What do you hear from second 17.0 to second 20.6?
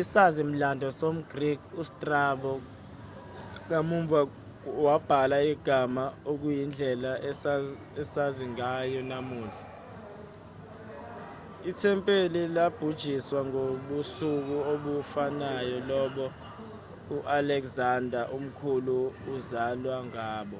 u-alexander omkhulu azalwa ngabo